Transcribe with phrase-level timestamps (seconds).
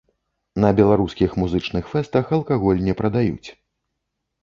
[0.63, 3.49] На беларускіх музычных фэстах алкаголь не прадаюць.